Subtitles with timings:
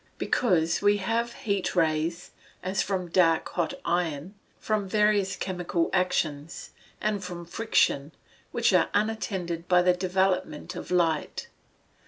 [0.17, 2.31] _Because we have heat rays,
[2.63, 8.11] as from dark hot iron, from various chemical actions, and from friction,
[8.51, 11.49] which are unattended by the development of light.